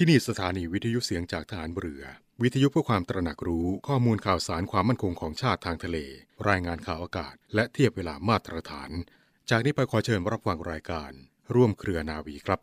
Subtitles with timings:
[0.00, 2.02] ที่นี่สถานีวิทยุเสียงจากฐานเรือ
[2.42, 5.98] วิทยุเพื่อความตระหนักรู้ข้อมูลข่าวสารความมั่นคงของชาติทางทะเล
[6.48, 8.90] รายงานข่าวอากาศ และเทียบเวลามาตรฐาน
[9.50, 11.10] จากนี้ไปขอเชิญรับฟังรายการ
[11.54, 12.60] ร่วมเครือนาวีครับ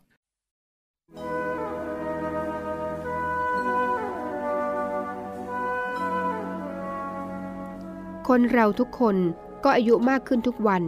[8.28, 9.16] คนเราทุกคน
[9.64, 10.84] ก็อายุมากขึ้นทุกวัน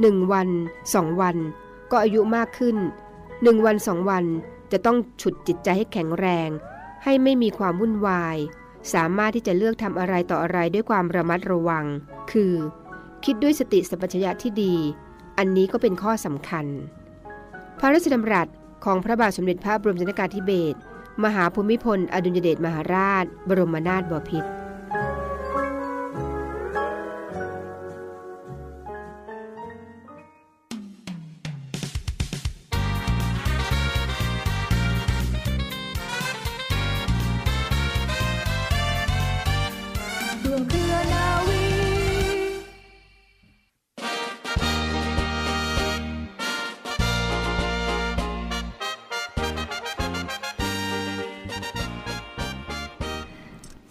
[0.00, 0.48] หนึ่งวัน
[0.94, 1.36] สองวัน
[1.90, 2.76] ก็อายุมากขึ้น
[3.42, 4.26] หนึ่งวันสองวัน
[4.72, 6.48] จะต้องฉุดจิตใจให้แข็งแรง
[7.04, 8.36] ให้ไม่มีความวุ่นวาย
[8.94, 11.84] สามารถที่จะเลือกทำอะไรต่ออะไรด้วยความระมัดระวัง
[12.32, 12.52] คือ
[13.24, 14.74] คิดด้วยสติสัมปชัญญะที่ดี
[15.38, 16.66] อันนี้ก็เป็นข้อสำคัญ
[17.78, 18.48] พระราชดำรัส
[18.84, 20.78] ของพระบาทสมเด็จพระบรมชนกาธิเบศร
[21.24, 24.48] มหาภูมิพล อดุลยเดชมหาราช บรมนาถบพิตร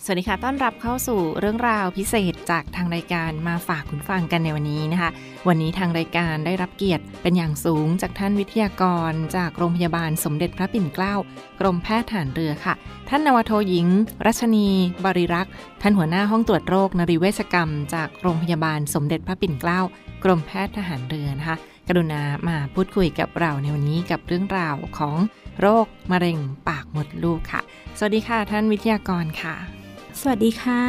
[0.10, 5.10] สวัสดีค่ะ ต้อนรับเข้าสู่เรื่องราวพิเศษจากทางรายการมาฝากคุณฟังกันในวันนี้นะคะ
[5.48, 11.16] วันนี้ทางรายการได้รับเกียรติเป็นอย่างสูงจากท่านวิทยากร จากโรงพยาบาลสมเด็จพระปิ่นเกล้า
[11.60, 12.74] กรมแพทย์ฐานเรือค่ะ
[13.10, 13.88] ท่านนวโทหญิง
[14.26, 14.68] รัชนี
[15.06, 19.80] บริรักษ์ ท่านหัวหน้าห้องตรวจโรคนริเวชกรรม จากโรงพยาบาลสมเด็จพระปิ่นเกล้า
[20.24, 25.16] กรมแพทย์ทหารเรือนะคะ กรุณามาพูดคุยกับเราในวันนี้กับเรื่องราวของ
[25.62, 27.62] โรคมะเร็งปากมดลูกค่ะ
[27.98, 29.77] สวัสดีค่ะ ท่านวิทยากรค่ะ
[30.22, 30.84] สวัสดีค่ะ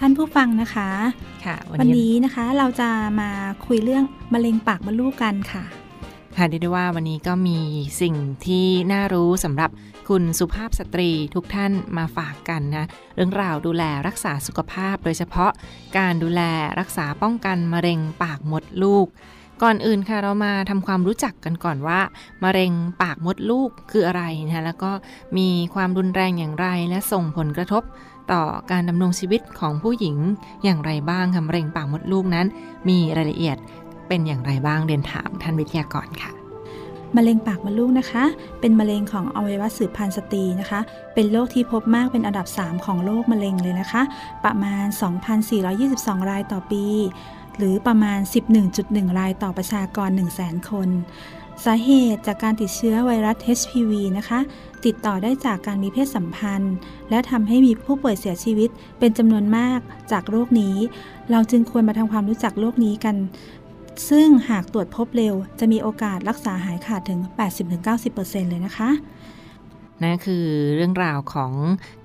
[0.00, 0.90] ท่านผู้ฟังนะคะ
[1.44, 3.30] ค่ะ วันนี้นะคะเราจะมา
[3.66, 5.64] คุยเรื่องมะเร็งปากมดลูกกันค่ะ
[6.36, 7.58] ค่ะได้ว่าวันนี้ก็มี
[8.00, 8.14] สิ่ง
[8.46, 9.70] ที่น่ารู้สำหรับ
[10.08, 15.50] คุณสุภาพสตรีทุกท่านมาฝากกันนะ เรื่องราวดูแลรักษาสุขภาพ โดยเฉพาะ
[15.98, 16.42] การดูแล
[16.80, 19.06] รักษาป้องกันมะเร็งปากมดลูก
[19.62, 22.00] ก่อนอื่นค่ะเรามาทำความรู้จักกันก่อนว่า
[22.44, 22.72] มะเร็ง
[23.02, 24.90] ปากมดลูกคืออะไรนะแล้วก็
[25.38, 27.82] มีความรุนแรงอย่างไรและส่งผลกระทบ
[28.32, 30.16] ต่อการดำรงชีวิตของผู้หญิง
[30.64, 32.46] อย่างไรบ้างคะมะเร็งปากมดลูกนั้น
[32.88, 33.56] มีรายละเอียด
[34.08, 36.32] เป็นอย่างไรบ้างเรียนถามท่านวิทยากรค่ะ
[37.16, 38.24] มะเร็งปากมดลูกนะคะ
[38.60, 40.80] เป็นมะเร็งของอวัยวะสืบพันธุ์สตรีนะคะ
[41.14, 44.02] เป็นโรคที่พบมากเป็นอันดับ 3 ของโรคมะเร็งเลยนะคะ
[44.44, 44.84] ประมาณ
[45.58, 46.84] 2,422 รายต่อปี
[47.58, 48.18] หรือประมาณ
[48.68, 50.88] 11.1 รายต่อประชากร 100,000 คน
[51.64, 54.40] สาเหตุจากการติดเชื้อไวรัส HPV นะคะ
[54.84, 56.74] ติดต่อได้จากการมีเพศสัมพันธ์
[57.10, 59.80] และทำให้มีผู้ป่วยเสียชีวิตเป็นจำนวนมาก
[60.12, 60.76] จากโรคนี้
[61.30, 63.16] เราจึงควรมาทำความรู้จักโรคนี้กัน
[64.08, 67.20] ซึ่งหากตรวจพบเร็ว จะมีโอกาสรักษาหายขาดถึง
[67.84, 68.90] 80-90%เลยนะคะ
[70.02, 70.46] นั่นคือ
[70.76, 71.52] เรื่องราวของ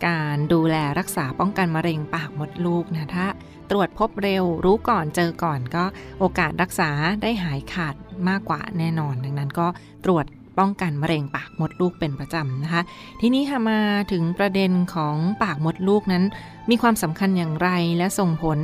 [0.08, 3.28] การดูแลรักษาป้องกันมะเร็งปากมดลูกนะถ้า
[3.72, 5.84] ตรวจพบเร็ว รู้ก่อนเจอก่อนก็
[6.20, 6.90] โอกาสรักษา
[7.22, 7.96] ได้หายขาด
[8.30, 9.68] มากกว่าแน่นอน ดังนั้นก็
[10.06, 10.26] ตรวจ
[10.60, 12.82] ป้องกันมะเร็งปากมดลูกเป็นประจำนะคะ
[13.22, 13.80] ทีนี้ค่ะมา
[14.12, 16.24] ถึงประเด็นของปากมดลูกนั้น
[16.70, 18.60] มีความสำคัญอย่างไรและส่งผล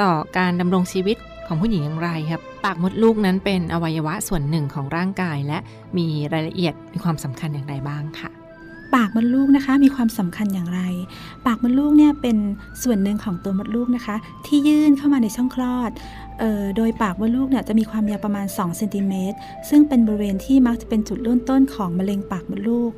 [0.00, 1.16] ต่อการดำรงชีวิต
[1.46, 5.58] ของผู้หญิงอย่างไรครับ ปากมดลูกนั้นเป็นอวัยวะส่วนหนึ่งของร่างกาย และ
[5.96, 8.37] มีรายละเอียดมีความสำคัญอย่างไรบ้างค่ะ
[8.94, 10.80] ปากมดลูกนะคะ มีความสำคัญอย่างไร
[11.46, 12.36] ปากมดลูกเนี่ยเป็น
[12.82, 14.16] ส่วนหนึ่งของตัวมดลูกนะคะ
[14.46, 15.90] ที่ยื่นเข้ามาในช่องคลอด
[16.42, 19.36] ออโดยปากมดลูกเนี่ยจะมีความยาวประมาณ2เซนติเมตร
[19.68, 22.92] ซึ่งเป็นบริเวณที่มักจะเป็นจุดเริ่มต้นของมะเร็งปากมดลูก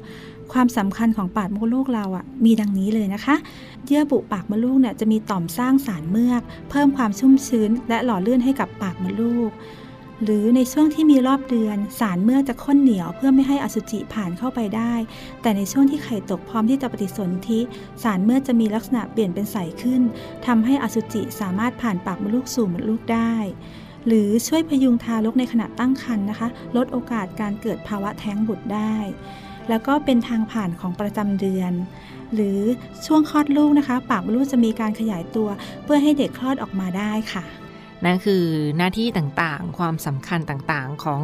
[0.52, 3.36] ความสำคัญของปากมดลูกเราอะ่ะมีดังนี้เลยนะคะ
[3.86, 9.50] เยื่อบุปากมดลูกเนี่ยจะมีต่อมสร้างสารเมือก เพิ่มความชุ่มชื้น และหล่อเลื่อนให้กับปากมดลูก
[10.24, 14.94] หรือในช่วงที่มีรอบเดือน สารเมื่อจะข้นเหนียวเพื่อไม่ให้อสุจิผ่านเข้าไปได้
[15.42, 17.60] แต่ในช่วงที่ไข่ตกพร้อมที่จะปฏิสนธิ
[18.02, 20.02] สารเมื่อจะมีลักษณะเปลี่ยนเป็นใสขึ้น
[20.46, 23.34] ทำให้อสุจิสามารถผ่านปากมดลูกสู่มดลูกได้
[24.06, 28.94] หรือช่วยพยุงทารกในขณะตั้งครรภ์นะคะ ลดโอกาสการเกิดภาวะแท้งบุตรได้
[29.68, 31.72] แล้วก็เป็นทางผ่านของประจำเดือน
[32.34, 32.60] หรือ
[33.06, 35.48] ช่วงคลอดลูกนะคะ ปากมดลูกจะมีการขยายตัว
[35.84, 37.44] เพื่อให้เด็กคลอดออกมาได้ค่ะ
[38.04, 38.44] นั่นคือ
[38.76, 41.22] หน้าที่ต่างๆ ความสำคัญต่างๆของ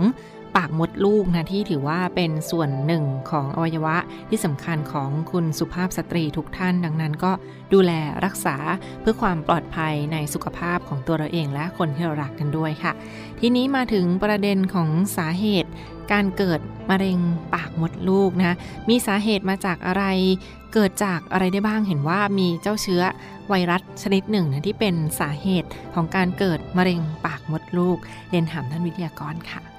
[0.57, 3.97] ปากมดลูกนะที่ถือว่าเป็นส่วนหนึ่งของอวัยวะ
[4.29, 7.33] ที่สำคัญของคุณสุภาพสตรีทุกท่าน ดังนั้นก็
[7.73, 7.93] ดูแล
[8.25, 8.57] รักษา
[9.01, 12.93] เพื่อความปลอดภัยในสุขภาพของตัวเราเองและคนที่เรารักกันด้วยค่ะ
[13.41, 15.71] ทีนี้มาถึงประเด็นของสาเหตุ
[16.13, 16.61] การเกิด
[16.91, 17.19] มะเร็ง
[17.55, 18.57] ปากมดลูกนะ
[18.89, 20.05] มีสาเหตุมาจากอะไร
[20.75, 23.03] เกิดจากอะไรได้บ้าง เห็นว่ามีเจ้าเชื้อ
[23.49, 27.99] ไวรัสชนิดหนึ่งนะที่เป็นสาเหตุของการเกิดมะเร็งปากมดลูก
[28.31, 29.76] เรียนถามท่านวิทยากรค่ะ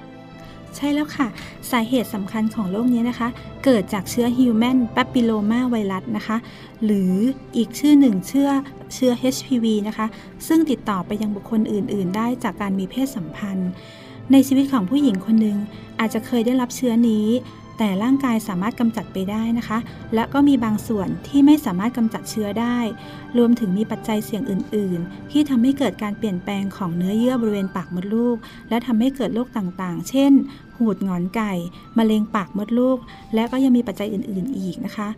[0.77, 1.27] ใช่แล้วค่ะ
[1.71, 3.27] สาเหตุสำคัญของโรคนี้นะคะ
[3.63, 6.38] เกิดจากเชื้อ Human Papilloma Virus นะคะ
[6.85, 7.13] หรือ
[7.57, 8.50] อีกชื่อหนึ่งเชื้อ
[8.94, 10.07] เชื้อ HPV นะคะ
[10.47, 13.69] ซึ่งติดต่อไปยังบุคคลอื่น ๆ ได้จากการมีเพศสัมพันธ์
[14.31, 15.57] ในชีวิตของผู้หญิงคนหนึ่ง
[16.00, 17.27] อาจจะเคยได้รับเชื้อนี้
[17.77, 19.77] แต่ร่างกายสามารถกำจัดไปได้นะคะ
[20.15, 22.77] และก็มีบางส่วนที่ไม่สามารถกำจัดเชื้อได้
[23.38, 28.38] รวมถึงมีปัจจัยเสี่ยงอื่น ๆ ที่ทำให้เกิดการเปลี่ยนแปลงของเนื้อเยื่อบริเวณปากมดลูก
[28.69, 30.31] และทำให้เกิดโรคต่างๆ เช่น
[30.77, 31.53] หูดงอนไก่
[31.97, 32.97] มะเร็งปากมดลูก
[33.33, 35.09] และก็ยังมีปัจจัยอื่น ๆ อีกนะคะ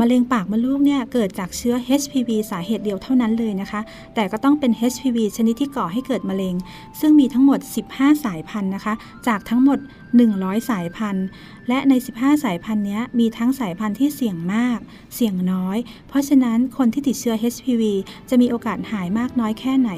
[0.00, 3.80] มะเร็งปากมดลูกเนี่ยเกิดจากเชื้อ HPV สาเหตุเดียวเท่านั้นเลยนะคะ
[4.14, 6.54] แต่ก็ต้องเป็น HPV ชนิดที่ก่อให้เกิดมะเร็ง
[7.00, 7.58] ซึ่งมีทั้งหมด
[7.90, 8.94] 15 สายพันธุ์นะคะ
[9.26, 9.78] จากทั้งหมด
[10.24, 11.26] 100 สายพันธุ์
[11.68, 14.78] และใน 15 สายพันธุ์นี้มีทั้งสายพันธุ์ที่เสี่ยงมาก
[15.14, 15.78] เสี่ยงน้อย
[16.08, 17.82] เพราะฉะนั้นคนที่ติดเชื้อ HPV
[18.30, 19.90] จะมีโอกาสหายมากน้อยแค่ไหน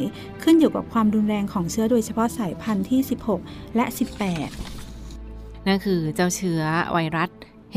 [0.43, 3.01] ขึ้นอยู่กับความรุนแรงของเชื้อโดยเฉพาะสายพันธุ์ที่
[3.39, 7.31] 16 และ 18 นั่นคือเจ้าเชื้อไวรัส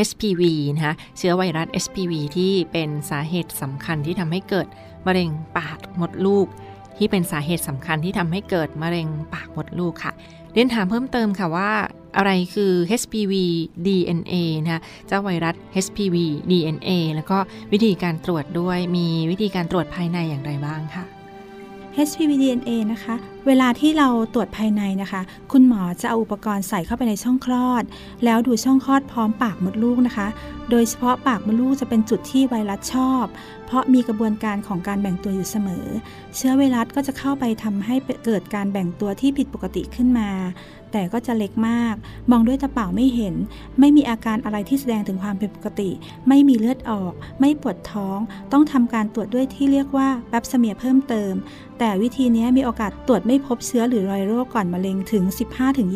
[0.07, 0.41] HPV
[0.75, 4.67] นะคะเชื้อไวรัส HPV ที่เป็นสาเหตุสำคัญที่ทำให้เกิด
[5.05, 6.47] มะเร็งปากมดลูก
[6.97, 10.13] ที่เป็นสาเหตุสำคัญที่ทำให้เกิดมะเร็งปากมดลูกค่ะ
[10.53, 11.71] เรียนถามเพิ่มเติมค่ะว่า
[12.17, 13.33] อะไรคือ HPV
[13.85, 15.55] DNA นะคะเจ้าไวรัส
[15.85, 16.15] HPV
[16.51, 17.37] DNA แล้วก็
[17.73, 21.05] วิธีการตรวจด้วยมีวิธีการตรวจภายในอย่างไรบ้างค่ะ
[22.07, 23.15] HPV DNA นะคะ
[23.47, 25.21] เวลาที่เราตรวจภายในนะคะ
[25.51, 27.83] คุณหมอจะเอาอุปกรณ์ใส่เข้าไปในช่องคลอด
[28.25, 30.27] แล้วดูช่องคลอดพร้อมปากมดลูกนะคะ
[30.71, 33.25] โดยเฉพาะปากมดลูกจะเป็นจุดที่ไวรัสชอบ
[33.65, 35.85] เพราะมีกระบวนการของการแบ่งตัวอยู่เสมอ
[36.35, 37.95] เชื้อไวรัสก็จะเข้าไปทำให้
[38.25, 40.29] เกิดการแบ่งตัวที่ผิดปกติขึ้นมา
[40.91, 41.95] แต่ก็จะเล็กมาก
[42.31, 43.35] มองด้วยตาเปล่าไม่เห็น
[43.79, 45.89] ไม่มีอาการอะไรที่แสดงถึงความผิดปกติ
[46.27, 48.19] ไม่มีเลือดออก ไม่ปวดท้อง
[48.51, 51.33] ต้องทำการตรวจด้วยที่เรียกว่าแปปสมียเพิ่มเติม
[51.79, 55.23] แต่วิธีนี้มีโอกาสตรวจไม่พบเชื้อหรือรอยโรคก่อนมะเร็งถึง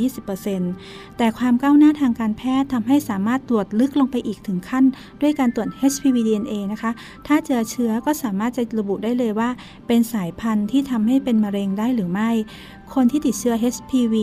[0.03, 4.83] 15-20%แต่ความก้าวหน้าทางการแพทย์ทำให้สามารถตรวจลึกลงไปอีกถึงขั้น
[5.21, 6.91] ด้วยการตรวจ HPV DNA นะคะ
[7.27, 9.49] ถ้าเจอเชื้อก็สามารถจะระบุได้เลยว่า
[9.87, 12.29] เป็นสายพันธุ์ที่ทำให้เป็นมะเร็งได้หรือไม่
[12.93, 14.15] คนที่ติดเชื้อ HPV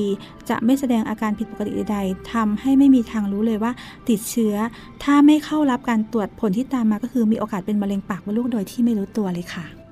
[0.49, 3.73] จะไม่แสดงอาการผิดปกติใดๆทำให้ไม่มีทางรู้เลยว่า
[4.11, 4.55] ติดเชื้อ
[5.03, 9.86] ถ้าไม่เข้ารับการตรวจผลที่ตามมาก็คือมีโอกาสเป็นมะเร็งปากมดลูกโดยที่ไม่รู้ตัวเลยค่ะ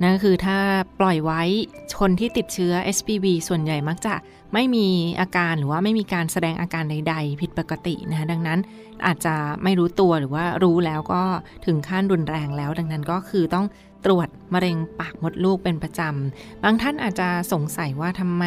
[0.00, 0.58] นั่นก็คือถ้า
[1.00, 1.42] ปล่อยไว้
[2.00, 4.14] คนที่ติดเชื้อ SPV ส่วนใหญ่มักจะ
[4.54, 4.88] ไม่มี
[5.20, 8.58] อาการหรือว่าไม่มีการแสดงอาการใด ๆ ผิดปกตินะคะดังนั้น
[9.06, 11.22] อาจจะไม่รู้ตัวหรือว่ารู้แล้วก็
[11.66, 13.66] ถึงขั้นรุนแรงแล้ว ดังนั้นก็คือต้อง
[14.04, 18.44] ตรวจมะเร็งปากมดลูกเป็นประจำ บางท่านอาจจะสงสัยว่าทำไม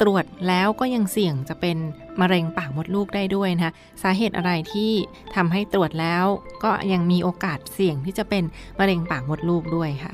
[0.00, 1.76] ตรวจแล้วก็ยังเสี่ยงจะเป็น
[2.20, 4.92] มะเร็งปากมดลูกได้ด้วยนะคะสาเหตุอะไรที่
[5.36, 6.24] ทำให้ตรวจแล้ว
[6.64, 8.44] ก็ยังมีโอกาสเสี่ยงที่จะเป็น
[8.78, 10.12] มะเร็งปากมดลูกด้วยค่ะ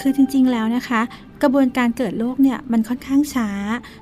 [0.00, 1.00] คือจริงๆแล้วนะคะ
[1.42, 3.48] กระบวนการเกิดโรคเนี่ยมันค่อนข้างช้า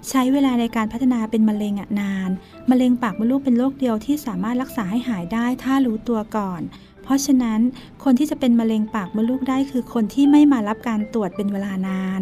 [0.09, 2.31] ใช้เวลาในการพัฒนาเป็นมะเร็งอะนาน
[2.71, 6.61] มะเร็งปากมดลูกเป็นโรคเดียวที่สามารถรักษาให้หายได้ถ้ารู้ตัวก่อน
[7.03, 7.61] เพราะฉะนั้น
[8.05, 12.21] คนที่จะเป็นมะเร็งปากมดลูกได้คือคนที่ไม่มารับการตรวจเป็นเวลานาน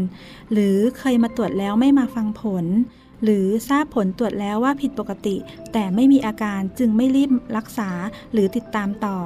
[0.52, 2.64] หรือเคยมาตรวจแล้วไม่มาฟังผล
[3.22, 5.36] หรือทราบผลตรวจแล้วว่าผิดปกติ
[5.72, 7.90] แต่ไม่มีอาการจึงไม่รีบรักษา
[8.32, 9.18] หรือติดตามต่อ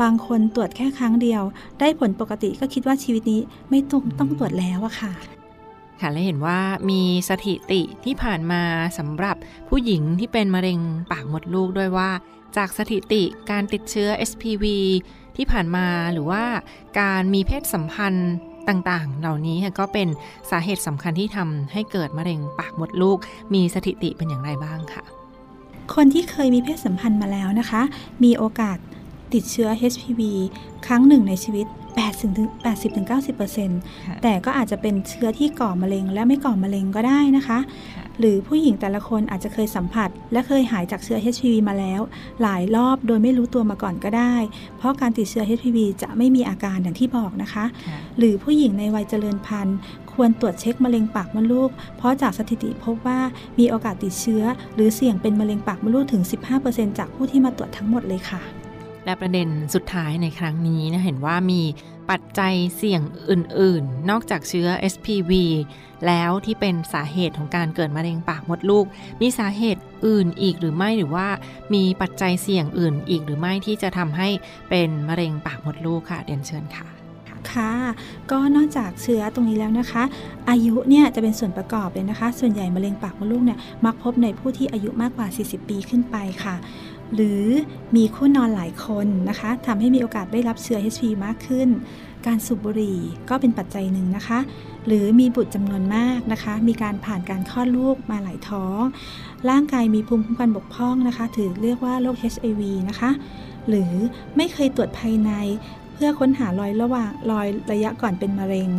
[0.00, 1.42] บางคนตรวจแค่ครั้งเดียว
[1.80, 5.12] ได้ผลปกติก็คิดว่าชีวิตนี้ไม่ต้องต้องตรวจแล้วอะค่ะ
[6.00, 6.60] ค่ะและเห็นว่า
[6.90, 8.62] มีสถิติที่ผ่านมา
[8.98, 9.36] สำหรับ
[9.68, 10.80] ผู้หญิงที่เป็นมะเร็ง
[11.10, 12.10] ปากมดลูกด้วยว่า
[12.56, 14.64] จากสถิติการติดเชื้อ SPV
[15.36, 16.44] ที่ผ่านมาหรือว่า
[17.00, 18.32] การมีเพศสัมพันธ์
[18.68, 20.08] ต่างๆ เหล่านี้ก็เป็น
[20.50, 23.18] สาเหตุสำคัญที่ทำให้เกิดมะเร็งปากมดลูก
[23.54, 25.02] มีสถิติเป็นอย่างไรบ้างค่ะ
[25.94, 27.82] คนที่เคยมีเพศสัมพันธ์มาแล้วนะคะ
[28.24, 28.78] มีโอกาส
[29.34, 30.20] ติดเชื้อ HPV
[30.86, 37.58] ครั้งหนึ่งในชีวิต 80-90%แต่ก็อาจจะเป็นเชื้อที่ก่อมะเร็งและไม่ก่อมะเร็งก็ได้นะคะ
[38.20, 42.00] หรือผู้หญิงแต่ละคนอาจจะเคยสัมผัส และเคยหายจากเชื้อ HPV มาแล้ว
[42.42, 44.34] หลายรอบโดยไม่รู้ตัวมาก่อนก็ได้
[44.78, 47.64] เพราะการติดเชื้อ HPV จะไม่มีอาการอย่างที่บอกนะคะ
[48.18, 49.76] หรือผู้หญิงในวัยเจริญพันธุ์
[50.12, 53.20] ควรตรวจเช็คมะเร็งปากมดลูก เพราะจากสถิติพบว่า
[53.58, 54.42] มีโอกาสติดเชื้อ
[54.74, 56.22] หรือเสี่ยงเป็นมะเร็งปากมดลูกถึง
[56.60, 58.42] 15%จากผู้ที่มาตรวจทั้งหมดเลยค่ะ
[59.04, 61.62] และประเด็นสุดท้ายในครั้งนี้นะเห็นว่ามี
[62.10, 65.32] ปัจจัยเสี่ยงอื่น ๆ นอกจากเชื้อ SPV
[66.06, 68.86] แล้วที่เป็นสาเหตุของการเกิดมะเร็งปากมดลูก
[69.20, 71.26] มีสาเหตุอื่นอีกหรือไม่หรือว่า
[71.74, 74.28] มีปัจจัยเสี่ยงอื่นอีกหรือไม่ที่จะทำให้
[74.70, 76.86] เป็นมะเร็งปากมดลูกค่ะเรียนเชิญค่ะ
[77.52, 77.72] ค่ะ
[78.30, 80.02] ก็นอกจากเชื้อตรงนี้แล้วนะคะ
[80.50, 86.54] อายุเนี่ยจะเป็นส่วนประกอบเลยนะคะ ส่วนใหญ่มะเร็งปากมดลูกเนี่ยมักพบในผู้ที่อายุมากกว่า 40 ปีขึ้นไปค่ะ
[87.14, 87.44] หรือ
[87.96, 91.68] มีคู่นอนหลายคนนะคะทำให้มีโอกาสได้รับเชื้อ HIV มากขึ้น
[92.26, 92.98] การสูบบุหรี่
[93.30, 94.38] ก็เป็นปัจจัยหนึ่งนะคะ
[94.86, 98.80] หรือมีบุตรจำนวนมากนะคะ มีการผ่านการคลอดลูกมาหลายท้อง
[99.50, 103.10] ร่างกายมีภูมิคุ้มกันบกพร่องนะคะ ถือเรียกว่าโรค HIV นะคะ
[103.68, 103.92] หรือ
[104.36, 105.30] ไม่เคยตรวจภายใน
[105.94, 108.70] เพื่อค้นหารอยระหว่างรอยระยะก่อนเป็นมะเร็ง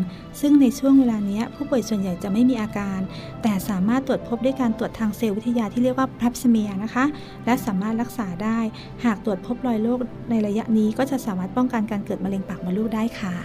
[0.41, 2.99] ซึ่งในช่วงเวลานี้ผู้ป่วยส่วนใหญ่จะไม่มีอาการ
[3.41, 7.05] แต่สามารถตรวจพบด้วยการตรวจทางเซลล์วิทยาที่เรียกว่าพรับสเมียนะคะ
[7.45, 8.59] และสามารถรักษาได้
[9.05, 13.35] หากตรวจพบรอยโรคในระยะนี้ก็จะสามารถป้องกันการเกิดมะเร็งปากมดลูกได้ค่ะ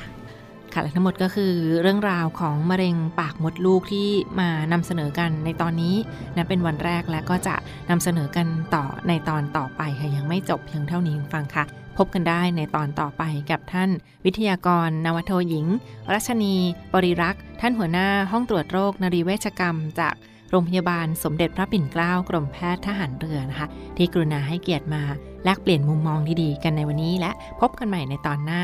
[0.74, 4.08] ค่ะและทั้งหมดก็คือเรื่องราวของมะเร็งปากมดลูกที่
[4.40, 5.94] มานำเสนอกันในตอนนี้
[6.36, 7.54] นะเป็นวันแรกและก็จะ
[7.90, 11.64] นำเสนอกันต่อในตอนต่อไปค่ะยังไม่จบเพียงเท่านี้ฟังค่ะ
[12.00, 13.90] พบกันได้ในตอนต่อไปกับท่าน
[14.24, 15.66] วิทยากร นวโทหญิง
[16.12, 16.54] รัชนี
[16.94, 20.14] บริรักษ์ ท่านหัวหน้าห้องตรวจโรคนรีเวชกรรม จาก
[20.50, 25.02] โรงพยาบาลสมเด็จพระปิ่นเกล้ากรมแพทย์ทหารเรือนะคะ ที่กรุณาให้เกียรติมา
[25.44, 27.30] แลกเปลี่ยนมุมมองดีๆ กันในวันนี้และ
[27.60, 28.62] พบกันใหม่ในตอนหน้า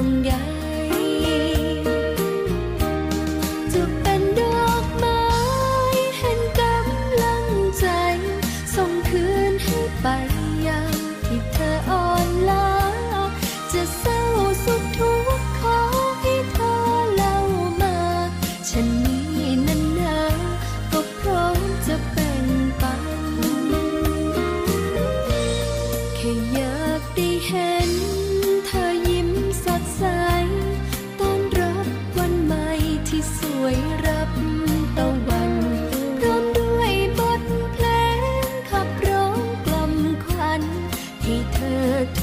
[0.00, 0.59] แล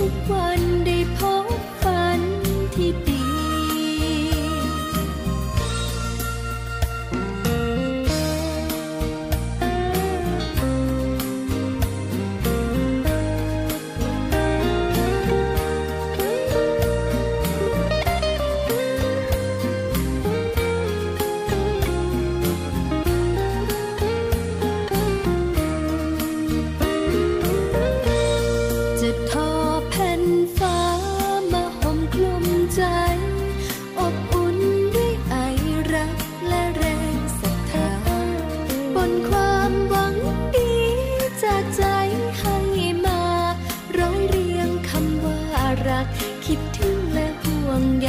[0.02, 0.97] ทุกวันได้
[46.48, 48.08] คิดถึงและห่วงใย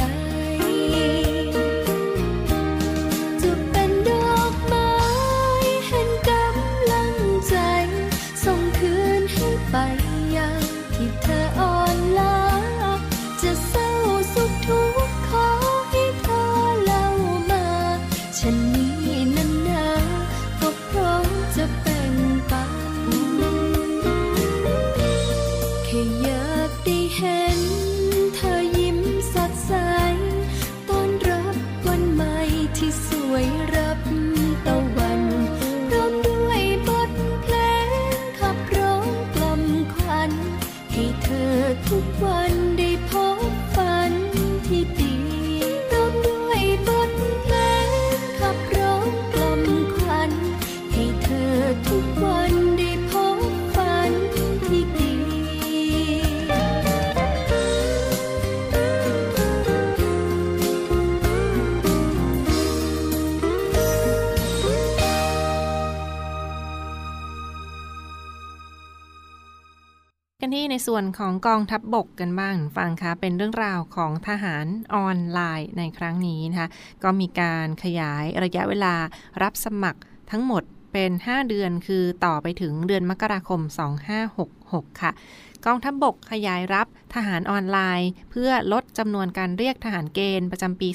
[70.87, 76.69] ส่วนของกองทัพบบกกันบ้างฟังคะเป็นเรื่องราวของทหารออนไลน์ในครั้งนี้นะคะ
[77.03, 78.95] ก็มีการขยายระยะเวลา
[79.41, 79.99] รับสมัคร
[80.31, 83.61] ทั้งหมดเป็น 5 เดือนคือต่อไปถึงเดือนมกราคม
[84.31, 85.11] 2566 ค่ะ
[85.65, 90.89] กองทัพบบกขยายรับทหารออนไลน์ เพื่อลดจำนวนการเรียกทหารเกณฑ์ประจำปี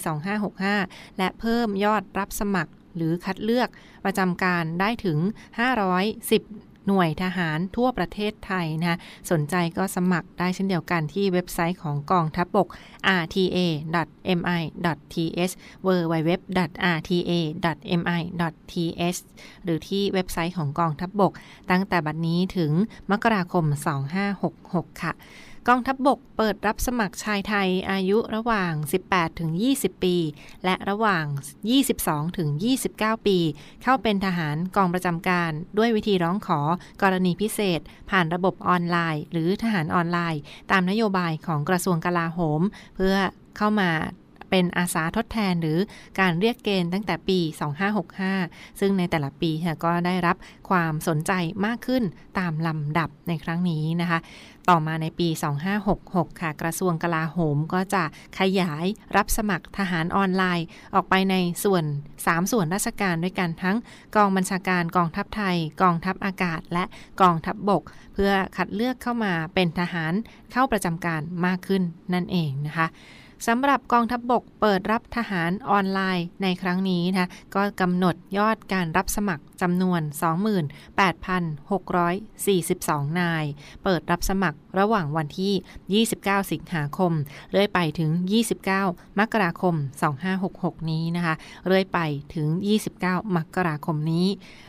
[0.56, 3.68] 2565 และเพิ่มยอดรับสมัครหรือคัดเลือก
[4.04, 5.18] ประจำการได้ถึง
[5.98, 8.98] 510 หน่วยทหารทั่วประเทศไทยนะ
[9.30, 12.68] สนใจก็สมัครได้เช่นเดียวกันที่เว็บไซต์ของกองทัพบบก
[13.22, 13.94] rta.mi.th
[15.86, 16.40] www.rta.mi.th
[19.64, 21.32] หรือที่เว็บไซต์ของกองทัพบบก
[21.70, 22.72] ตั้งแต่บัดนี้ถึง
[23.10, 23.64] มกราคม
[24.34, 25.12] 2566 ค่ะ
[25.68, 28.72] กองทัพบบกเปิดรับสมัครชายไทยอายุระหว่าง
[29.06, 30.16] 18 ถึง 20 ปี
[30.64, 31.24] และระหว่าง
[31.80, 32.48] 22 ถึง
[32.88, 33.38] 29 ปี
[33.82, 36.60] เข้าเป็นทหารกองประจำการ ด้วยวิธีร้องขอ
[37.02, 37.80] กรณีพิเศษ
[38.10, 40.40] ผ่านระบบออนไลน์ หรือทหารออนไลน์
[40.70, 42.60] ตามนโยบายของกระทรวงกลาโหม
[42.96, 43.16] เพื่อ
[43.56, 43.90] เข้ามา
[44.50, 45.78] เป็นอาสาทดแทนหรือ
[46.20, 47.38] การเรียกเกณฑ์ตั้งแต่ปี
[48.10, 49.50] 2565 ซึ่งในแต่ละปี
[49.84, 50.36] ก็ได้รับ
[50.70, 51.32] ความสนใจ
[51.66, 52.02] มากขึ้น
[52.38, 54.18] ตามลำดับในครั้งนี้นะคะ
[54.70, 55.28] ต่อมาในปี
[55.84, 58.04] 2566 ค่ะ กระทรวงกลาโหมก็จะ
[58.38, 58.86] ขยาย
[59.16, 61.34] รับสมัครทหารออนไลน์ ออกไปใน
[61.64, 61.84] ส่วน
[62.18, 63.76] 3 ส่วนราชการด้วยกันทั้ง
[64.16, 66.84] กองบัญชาการกองทัพไทย กองทัพอากาศ และ
[67.20, 67.82] กองทัพบบก
[68.14, 70.12] เพื่อคัดเลือกเข้ามาเป็นทหาร
[70.52, 71.82] เข้าประจำการมากขึ้น
[72.14, 72.86] นั่นเองนะคะ
[73.46, 80.02] สำหรับกองทัพบบกเปิดรับทหารออนไลน์ในครั้งนี้นะก็กำหนดยอดการรับสมัครจำนวน
[82.00, 83.44] 28,642 นาย
[83.84, 87.12] เปิดรับสมัครระหว่างวันที่ 29 สิงหาคม
[87.50, 88.10] เรื่อยไปถึง
[88.64, 89.74] 29 มกราคม
[90.32, 91.34] 2566 นี้นะคะ
[91.66, 91.98] เรื่อยไป
[92.34, 92.48] ถึง
[92.92, 94.26] 29 มกราคมนี้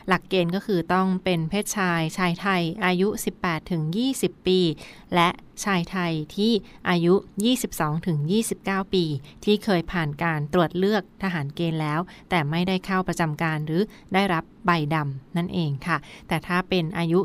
[0.08, 3.08] หลักเกณฑ์ก็คือต้องเป็นเพศชายชายไทยอายุ
[3.78, 4.60] 18-20 ปี
[5.14, 5.28] และ
[5.64, 6.52] ชายไทยที่
[6.88, 7.14] อายุ
[8.24, 9.04] 22-29 ปี
[9.44, 12.00] ที่เคยผ่านการตรวจเลือกทหารเกณฑ์แล้ว
[12.30, 13.82] แต่ไม่ได้เข้าประจำการหรือ
[14.14, 15.96] ได้รับ ใบดำนั่นเองค่ะ
[16.28, 17.20] แต่ถ้าเป็นอายุ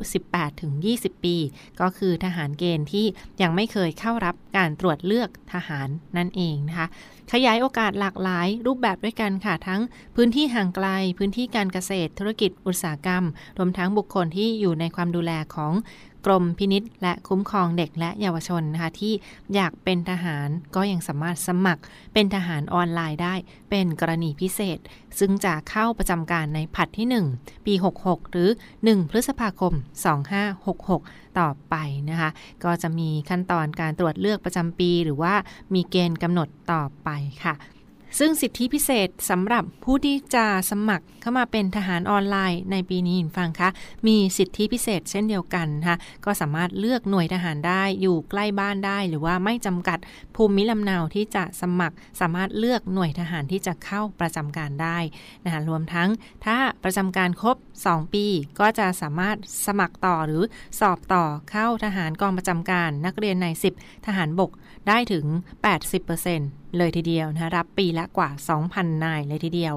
[0.59, 1.35] 18-20 ปี
[1.81, 3.05] ก็คือทหารเกณฑ์ที่
[3.41, 6.87] ยังไม่เคยเข้ารับการตรวจเลือกทหารนั่นเองนะคะ
[7.31, 9.81] ขยายโอกาสหลากหลายรูปแบบด้วยกันค่ะ ทั้ง
[10.15, 13.23] พื้นที่ห่างไกล พื้นที่การเกษตร ธุรกิจ อุตสาหกรรม
[13.57, 15.73] รวมทั้งบุคคลที่อยู่ในความดูแลของ
[16.25, 19.13] กรมพินิษและคุ้มครองเด็กและเยาวชนนะคะที่
[19.55, 21.81] อยากเป็นทหารก็ยังสามารถสมัคร
[22.13, 23.35] เป็นทหารออนไลน์ได้
[23.69, 24.79] เป็นกรณีพิเศษ
[25.19, 28.49] ซึ่งจะเข้าประจำการในผัดที่ 1 ปี 66 หรือ
[28.81, 29.73] 1 พฤษภาคม
[30.55, 31.75] 2566 ต่อไป
[32.09, 32.29] นะคะ
[32.63, 35.33] ก็จะมีขั้นตอนการตรวจเลือกประจำปี หรือว่า
[35.73, 37.09] มีเกณฑ์กำหนดต่อไป
[37.43, 37.53] ค่ะ
[38.19, 43.69] ซึ่งสิทธิพิเศษสำหรับผู้ที่จะสมัครเข้ามาเป็นทหารออนไลน์ในปีนี้ฟังคะ
[44.07, 49.99] มีสิทธิพิเศษเช่นเดียวกันนะคะก็สามารถเลือกหน่วยทหารได้อยู่ใกล้บ้านได้ หรือว่าไม่จำกัด
[50.35, 54.97] ภูมิลำเนาที่จะสมัคร สามารถเลือกหน่วยทหารที่จะเข้าประจำการได้
[55.43, 56.09] นะคะรวมทั้ง
[56.45, 58.25] ถ้าประจำการครบ 2 ปี
[58.59, 60.43] ก็จะสามารถสมัครต่อหรือ
[60.79, 63.47] สอบต่อเข้าทหารกองประจำการนักเรียนใน
[63.77, 64.51] 10 ทหารบก
[64.87, 65.25] ได้ถึง
[66.01, 68.29] 80%เลยทีเดียวนะรับปีละกว่า
[68.67, 69.75] 2,000 นายเลยทีเดียว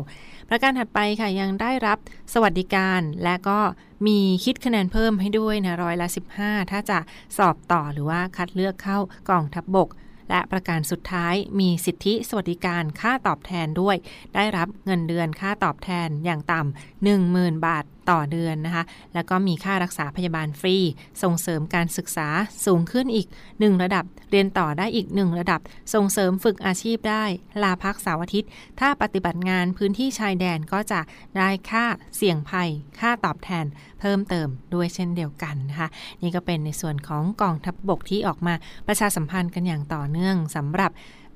[0.49, 1.99] ประการถัดไปค่ะยังได้รับ
[2.33, 3.59] สวัสดิการและก็
[4.07, 6.99] มีคิดคะแนนเพิ่มให้ด้วยนะร้อยละ 15 ถ้าจะ
[7.37, 8.99] สอบต่อหรือว่าคัดเลือกเข้า
[9.31, 9.89] กองทัพบบก
[10.31, 13.97] และประการสุดท้ายมีสิทธิสวัสดิการค่าตอบแทนด้วย
[14.35, 20.77] ได้รับเงินเดือนค่าตอบแทนอย่างต่ำ10,000 บาท ต่อเดือนนะคะ แล้วก็มีค่ารักษาพยาบาลฟรี
[21.23, 22.29] ส่งเสริมการศึกษา
[22.67, 25.61] สูงขึ้นอีก 1 ระดับ เรียนต่อได้อีก 1 ระดับ
[25.95, 27.25] ส่งเสริมฝึกอาชีพได้
[27.63, 31.01] ลาพักเสาร์อาทิตย์ ถ้าปฏิบัติงานพื้นที่ชายแดนก็จะ
[31.39, 31.85] ได้ค่า
[32.17, 33.67] เสี่ยงภัย ค่าตอบแทน
[34.01, 35.89] เพิ่มเติมด้วยเช่นเดียวกันนะคะ
[36.23, 38.55] นี่ก็เป็นในส่วนของกองทัพบบกที่ออกมา
[38.87, 40.93] ประชาสัมพันธ์กันอย่างต่อเนื่องสำหรับ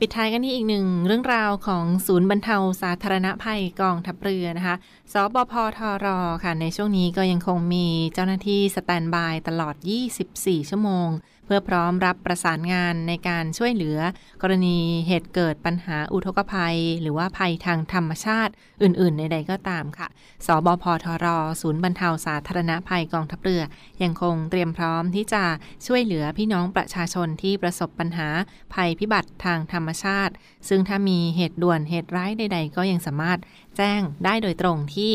[0.00, 4.76] ปิดท้ายกันที่อีกหนึ่งเรื่องราวของศูนย์บรรเทาสาธารณภัยกองทัพเรือนะคะ
[5.12, 6.06] สบพทร
[6.42, 9.74] ค่ะ ในช่วงนี้ก็ยังคงมีเจ้าหน้าที่สแตนบายตลอด
[10.22, 11.08] 24 ชั่วโมง
[11.46, 13.98] เพื่อพร้อมรับประสานงานในการช่วยเหลือ
[14.42, 20.08] กรณีเหตุเกิดปัญหาอุทกภัย หรือว่าภัยทางธรรมชาติอื่นๆ ใดๆก็ตามค่ะ
[20.46, 21.26] สบพทร
[21.60, 23.62] ศูนย์บรรเทาสาธารณภัยกองทัพเรือ
[24.02, 25.44] ยังคงเตรียมพร้อมที่จะ
[25.86, 28.28] ช่วยเหลือพี่น้องประชาชนที่ประสบปัญหา
[28.74, 30.32] ภัยพิบัติทางธรรมชาติ
[30.68, 33.38] ซึ่งถ้ามีเหตุด่วนเหตุร้ายใด ๆ ก็ยังสามารถ
[33.76, 35.12] แจ้งได้โดยตรงที่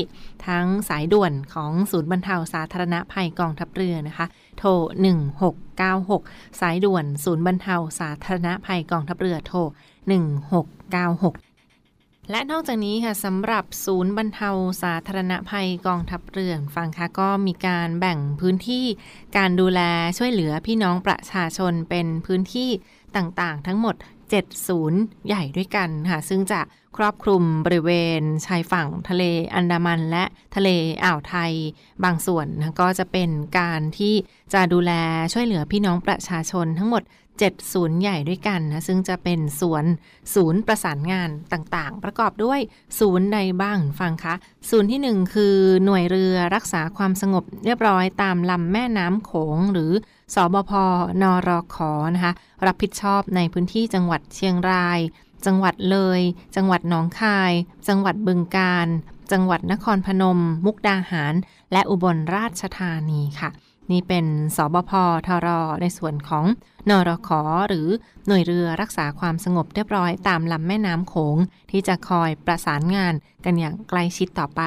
[0.47, 4.25] ทั้งสายด่วนของศูนย์บรรเทาสาธารณภัยกองทัพเรือนะคะ
[4.59, 4.69] โทร
[6.03, 9.59] 1696 สายด่วนศูนย์บรรเทาสาธารณภัยกองทัพเรือโทร
[10.89, 14.49] 1696และนอกจากนี้ค่ะสำหรับศูนย์บรรเทา
[14.83, 18.85] สาธารณภัยกองทัพเรือฟังค่ะก็มีการแบ่งพื้นที่
[19.37, 19.81] การดูแล
[20.17, 22.69] ช่วยเหลือพี่น้องประชาชนเป็นพื้นที่
[23.15, 23.95] ต่างๆ ทั้งหมด
[24.39, 26.61] 7 ศูนย์ใหญ่ด้วยกันค่ะ ซึ่งจะ
[26.97, 29.23] ครอบคลุมบริเวณชายฝั่งทะเล
[29.55, 30.23] อันดามันและ
[30.55, 30.69] ทะเล
[31.03, 31.53] อ่าวไทย
[32.03, 34.13] บางส่วนนะก็จะเป็นการที่
[34.53, 34.91] จะดูแล
[35.33, 37.03] ช่วยเหลือพี่น้องประชาชนทั้งหมด
[37.37, 39.85] 7ศูนย์ใหญ่ด้วยกันนะซึ่งจะเป็นสวน
[40.33, 42.59] ศูนย์ประสานงานต่างๆ ประกอบด้วย
[42.99, 44.33] ศูนย์ใดบ้างฟังคะ
[44.69, 49.91] ศูนย์ที่ 1 คือหน่วยเรือรักษาความสงบเรียบร้อยตามลำแม่น้ำโขงหรือ
[50.33, 50.71] สบพ
[51.21, 51.77] นรค
[52.15, 52.33] นะคะ
[52.65, 54.99] รับผิดชอบในพื้นที่จังหวัดเชียงราย
[55.45, 56.21] จังหวัดเลย
[56.55, 57.51] จังหวัดหนองคาย
[57.87, 58.87] จังหวัดบึงกาฬ
[59.31, 61.33] จังหวัดนครพนม มุกดาหาร
[61.71, 63.49] และอุบลราชธานีค่ะ
[63.91, 64.91] นี่เป็นสบพ
[65.27, 65.47] ทร
[65.81, 66.45] ในส่วนของ
[66.89, 67.29] นรข
[67.67, 67.87] หรือ
[68.27, 71.37] หน่วยเรือรักษาความสงบเรียบร้อยตามลำแม่น้ำโขง
[71.71, 73.13] ที่จะคอยประสานงาน
[73.45, 74.61] กันอย่างใกล้ชิดต่อไป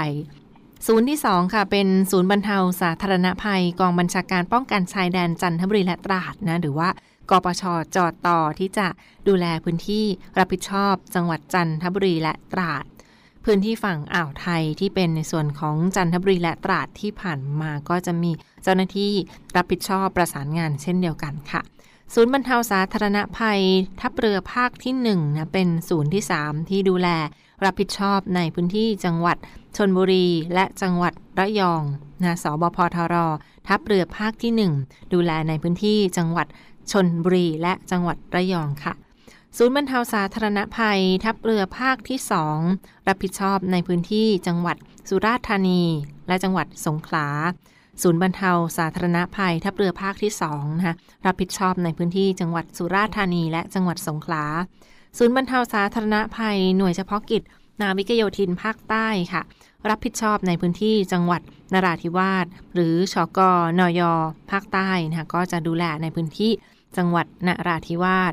[0.88, 6.88] ศูนย์ที่ 2 ค่ะ เป็นศูนย์บรรเทาสาธารณภัย กองบัญชาการป้องกันชายแดนจันทบุรีและตราดนะ หรือว่า
[7.30, 7.62] กปช
[7.96, 8.86] จอดต่อที่จะ
[9.28, 10.04] ดูแลพื้นที่
[10.38, 12.84] รับผิดชอบจังหวัดจันทบุรีและตราด
[13.44, 18.30] พื้นที่ฝั่งอ่าวไทยที่เป็นในส่วนของจันทบุรีและตราดที่ผ่านมาก็จะมี
[18.62, 19.12] เจ้าหน้าที่
[19.56, 21.62] รับผิดชอบประสานงานเช่นเดียวกันค่ะ
[22.14, 23.62] ศูนย์บรรเทาสาธารณภัย
[24.00, 27.08] ทัพเรือภาคที่1นะเป็นศูนย์ที่ 3 ที่ดูแล
[27.64, 29.36] รับผิดชอบในพื้นที่จังหวัด
[29.76, 31.82] ชนบุรีและจังหวัดระยอง
[32.22, 33.14] นะสบพทร
[33.68, 36.46] ทัพเรือภาคที่ 1 ดูแลในพื้นที่จังหวัด
[36.92, 38.94] ชนบุรีและจังหวัดระยองค่ะ
[39.56, 42.18] ศูนย์บรรเทาสาธารณภัย ทัพเรือภาคที่
[42.62, 44.76] 2 รับผิดชอบในพื้นที่จังหวัด
[45.08, 45.82] สุราษฎร์ธานี
[46.28, 47.26] และจังหวัดสงขลา
[48.02, 54.44] ศูนย์บรรเทาสาธารณภัย ทัพเรือภาคที่2นะคะรับผิดชอบในพื้นที่จังหวัดสุราษฎร์ธานีและจังหวัดสงขลา
[55.18, 57.42] ศูนย์บรรเทาสาธารณภัยหน่วยเฉพาะกิจ
[57.80, 59.42] นาวิกโยธินภาคใต้ค่ะ
[59.88, 61.40] รับผิดชอบในพื้นที่จังหวัด
[61.72, 63.38] นราธิวาสหรือชก
[63.80, 64.00] นย
[64.50, 66.52] ภาคใต้นะคะก็จะดูแลในพื้นที่
[66.96, 68.32] จังหวัดนราธิวาส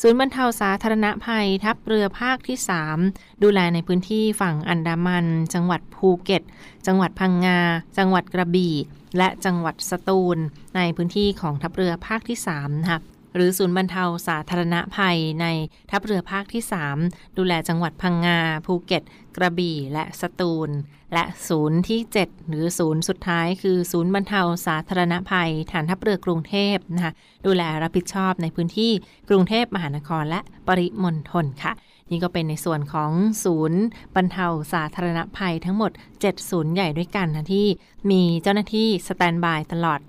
[0.00, 2.58] ศูนย์บรรเทาสาธารณภัยทัพเรือภาคที่
[3.00, 6.42] 3 ดูแลในพื้นที่ฝั่งอันดามัน จังหวัดภูเก็ต
[6.86, 7.58] จังหวัดพังงา
[7.98, 8.74] จังหวัดกระบี่
[9.18, 10.38] และจังหวัดสตูล
[10.76, 13.00] ในพื้นที่ของทัพเรือภาคที่3นะคะ
[13.34, 15.46] หรือศูนย์บรรเทาสาธารณภัยใน
[15.90, 16.62] ทัพเรือภาคที่
[16.98, 19.02] 3 ดูแลจังหวัดพังงา ภูเก็ต
[19.36, 20.70] กระบี่ และสตูล
[21.14, 27.12] และศูนย์ที่ 7 หรือศูนย์สุดท้าย คือศูนย์บรรเทาสาธารณภัย ฐานทัพเรือกรุงเทพนะคะ
[27.46, 28.92] ดูแลรับผิดชอบในพื้นที่
[29.28, 31.74] กรุงเทพมหานครและปริมณฑลค่ะ
[32.10, 33.10] นี่ก็เป็นในส่วนของ
[33.44, 33.82] ศูนย์
[34.16, 35.90] บรรเทาสาธารณภัยทั้งหมด
[36.20, 37.66] 7 ศูนย์ใหญ่ด้วยกันนะที่
[38.10, 40.00] มีเจ้าหน้าที่สแตนบายตลอด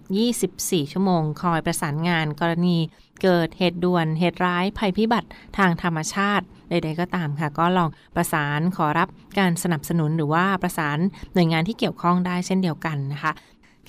[0.42, 2.78] 24 ชั่วโมง คอยประสานงานกรณี
[3.24, 9.08] เกิดเหตุด่วน เหตุร้ายภัยพิบัติทางธรรมชาติใดๆก็ตามค่ะ ก็ลองประสานขอรับ
[9.40, 10.98] การสนับสนุนหรือว่าประสาน
[11.34, 13.32] หน่วยงานที่เกี่ยวข้องได้เช่นเดียวกันนะคะ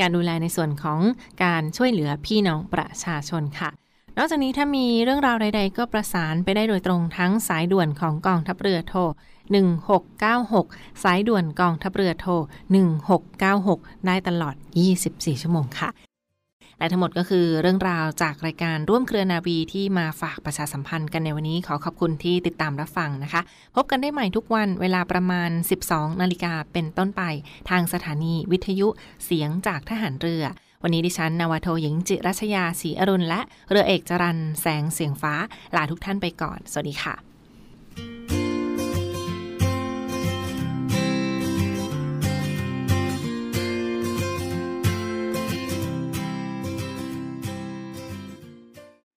[0.01, 1.01] การดูแลในส่วนของ
[1.45, 3.71] การช่วยเหลือพี่น้องประชาชนค่ะ
[4.19, 9.01] นอกจากนี้ถ้ามีเรื่องราวใด ๆ ก็ประสานไปได้โดยตรงทั้งสายด่วนของกองทัพเรือโทร
[9.83, 12.33] 1696 สายด่วนกองทัพเรือโทร
[13.39, 14.55] 1696 ได้ตลอด
[14.99, 15.91] 24 ชั่วโมงค่ะ
[16.79, 23.41] และทั้งหมดก็คือเรื่องราวจากรายการร่วมเครือนาวีที่มาฝากประชาสัมพันธ์กันในวันนี้ขอขอบคุณที่ติดตามรับฟังนะคะ
[23.77, 25.51] พบกันได้ใหม่ทุกวันเวลาประมาณ
[25.85, 27.23] 12 นาฬิกาเป็นต้นไป
[27.71, 28.89] ทางสถานีวิทยุ
[29.25, 30.45] เสียงจากทหารเรือ
[30.83, 35.35] วันนี้ดิฉันนาวาโทหญิงจิรัชยาศรีอรุณและเรือเอกจรันแสงเสียงฟ้า
[35.77, 38.44] ลาทุกท่านไปก่อน สวัสดีค่ะ